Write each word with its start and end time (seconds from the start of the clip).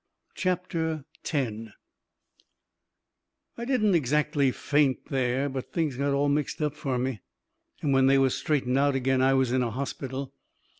CHAPTER 0.33 1.05
X 1.23 1.31
I 3.55 3.65
didn't 3.65 3.93
exactly 3.93 4.49
faint 4.49 5.09
there, 5.11 5.47
but 5.47 5.71
things 5.71 5.95
got 5.95 6.11
all 6.13 6.27
mixed 6.27 6.57
fur 6.57 6.97
me, 6.97 7.21
and 7.83 7.93
when 7.93 8.07
they 8.07 8.17
was 8.17 8.33
straightened 8.35 8.79
out 8.79 8.95
agin 8.95 9.21
I 9.21 9.35
was 9.35 9.51
in 9.51 9.61
a 9.61 9.69
hospital. 9.69 10.33